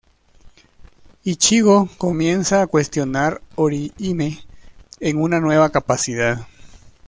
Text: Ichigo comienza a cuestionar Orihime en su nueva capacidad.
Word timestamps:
Ichigo 1.23 1.87
comienza 1.99 2.63
a 2.63 2.65
cuestionar 2.65 3.39
Orihime 3.53 4.39
en 4.99 5.11
su 5.19 5.27
nueva 5.27 5.69
capacidad. 5.71 6.47